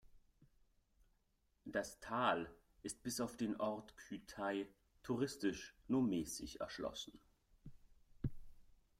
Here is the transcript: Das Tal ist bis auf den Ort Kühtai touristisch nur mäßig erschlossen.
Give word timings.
Das 1.65 1.99
Tal 1.99 2.49
ist 2.81 3.03
bis 3.03 3.21
auf 3.21 3.37
den 3.37 3.59
Ort 3.59 3.95
Kühtai 3.97 4.65
touristisch 5.03 5.75
nur 5.87 6.01
mäßig 6.01 6.59
erschlossen. 6.59 7.19